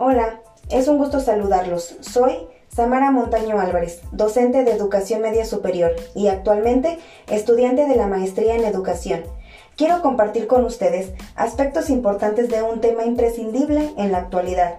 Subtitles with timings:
[0.00, 1.96] Hola, es un gusto saludarlos.
[2.02, 8.54] Soy Samara Montaño Álvarez, docente de Educación Media Superior y actualmente estudiante de la Maestría
[8.54, 9.24] en Educación.
[9.76, 14.76] Quiero compartir con ustedes aspectos importantes de un tema imprescindible en la actualidad,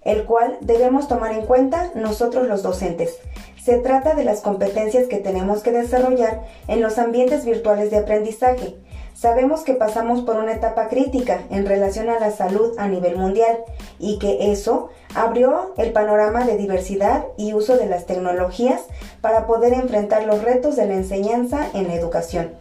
[0.00, 3.18] el cual debemos tomar en cuenta nosotros los docentes.
[3.64, 8.74] Se trata de las competencias que tenemos que desarrollar en los ambientes virtuales de aprendizaje.
[9.14, 13.58] Sabemos que pasamos por una etapa crítica en relación a la salud a nivel mundial
[14.00, 18.80] y que eso abrió el panorama de diversidad y uso de las tecnologías
[19.20, 22.56] para poder enfrentar los retos de la enseñanza en la educación.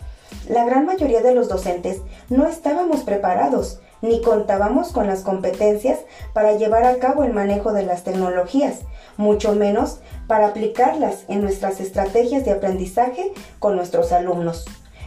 [0.52, 6.00] La gran mayoría de los docentes no estábamos preparados ni contábamos con las competencias
[6.34, 8.80] para llevar a cabo el manejo de las tecnologías,
[9.16, 14.66] mucho menos para aplicarlas en nuestras estrategias de aprendizaje con nuestros alumnos.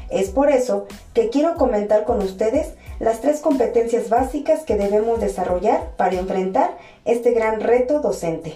[0.09, 5.91] Es por eso que quiero comentar con ustedes las tres competencias básicas que debemos desarrollar
[5.99, 8.55] para enfrentar este gran reto docente.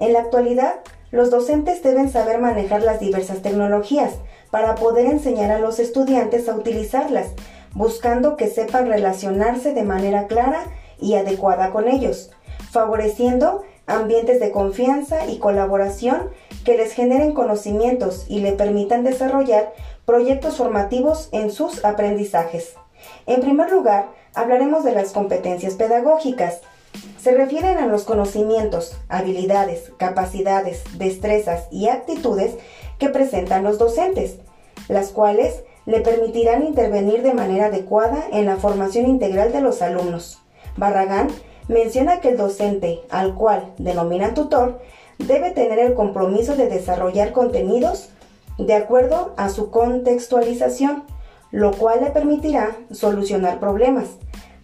[0.00, 0.76] En la actualidad,
[1.10, 4.14] los docentes deben saber manejar las diversas tecnologías
[4.50, 7.28] para poder enseñar a los estudiantes a utilizarlas,
[7.72, 10.64] buscando que sepan relacionarse de manera clara
[11.00, 12.30] y adecuada con ellos,
[12.70, 16.30] favoreciendo ambientes de confianza y colaboración
[16.64, 19.72] que les generen conocimientos y le permitan desarrollar
[20.04, 22.74] proyectos formativos en sus aprendizajes.
[23.26, 26.60] En primer lugar, hablaremos de las competencias pedagógicas.
[27.20, 32.54] Se refieren a los conocimientos, habilidades, capacidades, destrezas y actitudes
[32.98, 34.38] que presentan los docentes,
[34.88, 40.42] las cuales le permitirán intervenir de manera adecuada en la formación integral de los alumnos.
[40.76, 41.28] Barragán
[41.68, 44.80] menciona que el docente, al cual denomina tutor,
[45.18, 48.10] debe tener el compromiso de desarrollar contenidos
[48.58, 51.04] de acuerdo a su contextualización,
[51.50, 54.06] lo cual le permitirá solucionar problemas.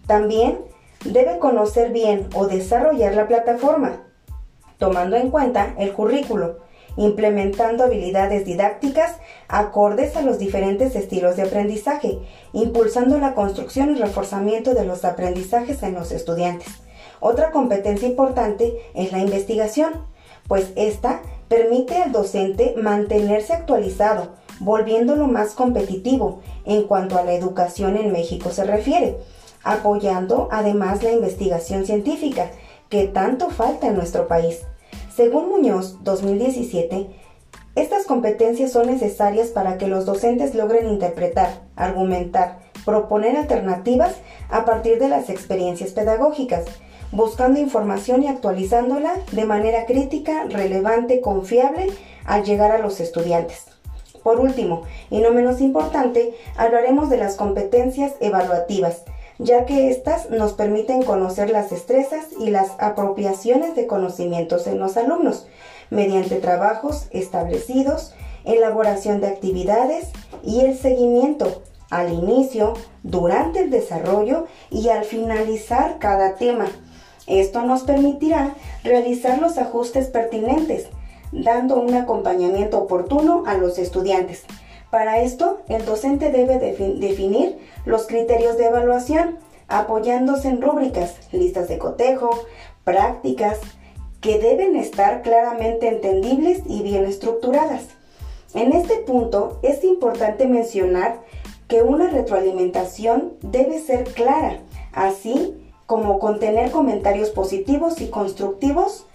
[0.07, 0.59] También
[1.05, 4.03] debe conocer bien o desarrollar la plataforma,
[4.77, 6.59] tomando en cuenta el currículo,
[6.97, 9.17] implementando habilidades didácticas
[9.47, 12.19] acordes a los diferentes estilos de aprendizaje,
[12.53, 16.67] impulsando la construcción y reforzamiento de los aprendizajes en los estudiantes.
[17.19, 19.93] Otra competencia importante es la investigación,
[20.47, 27.97] pues esta permite al docente mantenerse actualizado, volviéndolo más competitivo en cuanto a la educación
[27.97, 29.17] en México se refiere,
[29.63, 32.51] apoyando además la investigación científica,
[32.89, 34.61] que tanto falta en nuestro país.
[35.15, 37.05] Según Muñoz 2017,
[37.75, 44.15] estas competencias son necesarias para que los docentes logren interpretar, argumentar, proponer alternativas
[44.49, 46.65] a partir de las experiencias pedagógicas,
[47.11, 51.91] buscando información y actualizándola de manera crítica, relevante, confiable
[52.25, 53.65] al llegar a los estudiantes.
[54.23, 54.81] Por último,
[55.11, 59.03] y no menos importante, hablaremos de las competencias evaluativas,
[59.39, 64.97] ya que éstas nos permiten conocer las destrezas y las apropiaciones de conocimientos en los
[64.97, 65.47] alumnos,
[65.89, 68.13] mediante trabajos establecidos,
[68.45, 70.09] elaboración de actividades
[70.43, 72.73] y el seguimiento al inicio,
[73.03, 76.65] durante el desarrollo y al finalizar cada tema.
[77.27, 80.87] Esto nos permitirá realizar los ajustes pertinentes,
[81.31, 84.43] dando un acompañamiento oportuno a los estudiantes
[84.93, 91.79] para esto, el docente debe definir los criterios de evaluación, apoyándose en rúbricas, listas de
[91.79, 92.29] cotejo,
[92.83, 93.57] prácticas,
[94.21, 97.87] que deben estar claramente entendibles y bien estructuradas.
[98.53, 101.21] En este punto es importante mencionar
[101.67, 104.59] que una retroalimentación debe ser clara,
[104.91, 105.55] así
[105.87, 109.07] como contener comentarios positivos y constructivos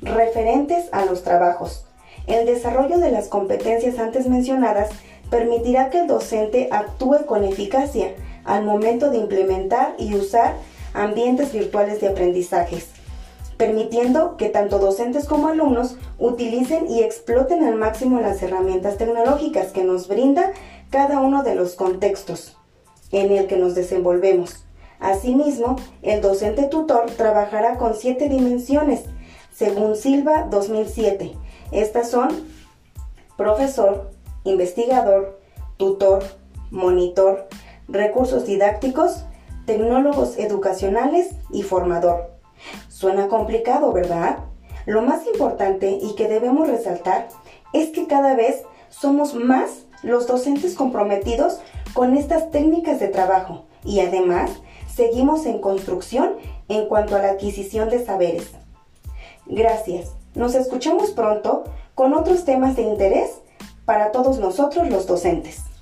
[0.00, 1.86] referentes a los trabajos.
[2.28, 4.90] El desarrollo de las competencias antes mencionadas
[5.34, 8.14] permitirá que el docente actúe con eficacia
[8.44, 10.54] al momento de implementar y usar
[10.92, 12.90] ambientes virtuales de aprendizajes,
[13.56, 19.82] permitiendo que tanto docentes como alumnos utilicen y exploten al máximo las herramientas tecnológicas que
[19.82, 20.52] nos brinda
[20.90, 22.56] cada uno de los contextos
[23.10, 24.64] en el que nos desenvolvemos.
[25.00, 29.00] Asimismo, el docente tutor trabajará con siete dimensiones,
[29.52, 31.32] según Silva 2007.
[31.72, 32.28] Estas son
[33.36, 34.13] profesor,
[34.44, 35.40] investigador,
[35.76, 36.22] tutor,
[36.70, 37.48] monitor,
[37.88, 39.24] recursos didácticos,
[39.66, 42.30] tecnólogos educacionales y formador.
[42.88, 44.38] Suena complicado, ¿verdad?
[44.86, 47.28] Lo más importante y que debemos resaltar
[47.72, 51.60] es que cada vez somos más los docentes comprometidos
[51.94, 54.50] con estas técnicas de trabajo y además
[54.92, 56.34] seguimos en construcción
[56.68, 58.52] en cuanto a la adquisición de saberes.
[59.46, 60.12] Gracias.
[60.34, 61.64] Nos escuchamos pronto
[61.94, 63.30] con otros temas de interés
[63.84, 65.73] para todos nosotros los docentes.